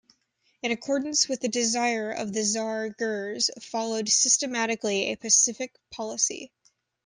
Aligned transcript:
In 0.63 0.71
accordance 0.71 1.27
with 1.29 1.41
the 1.41 1.47
desire 1.47 2.09
of 2.09 2.33
the 2.33 2.41
tsar 2.43 2.89
Girs 2.89 3.51
followed 3.61 4.09
systematically 4.09 5.11
a 5.11 5.15
pacific 5.15 5.77
policy. 5.91 6.51